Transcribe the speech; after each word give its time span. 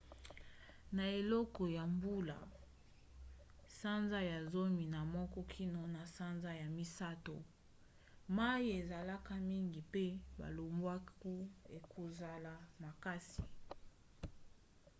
na 0.95 1.03
eleko 1.19 1.63
ya 1.77 1.83
mbula 1.93 2.37
sanza 3.79 4.19
ya 4.31 4.39
zomi 4.51 4.85
na 4.93 5.01
moko 5.15 5.39
kino 5.53 5.81
na 5.95 6.03
sanza 6.15 6.51
ya 6.61 6.67
misato 6.77 7.35
mai 8.35 8.63
ezalaka 8.79 9.33
mingi 9.49 9.79
mpe 9.89 10.05
balobwaku 10.39 11.33
ekozala 11.77 12.53
makasi 12.81 13.43